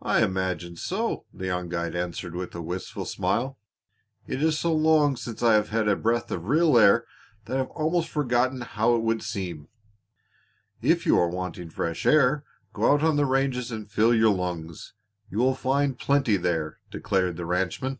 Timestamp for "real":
6.46-6.78